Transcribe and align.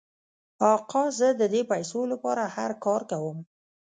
آقا 0.73 1.03
زه 1.19 1.27
د 1.39 1.41
دې 1.53 1.61
پیسو 1.71 2.01
لپاره 2.11 2.43
هر 2.55 2.71
کار 2.85 3.01
کوم. 3.11 3.37